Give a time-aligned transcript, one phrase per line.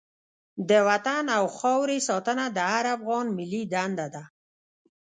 [0.69, 4.23] د وطن او خاورې ساتنه د هر افغان ملي دنده ده.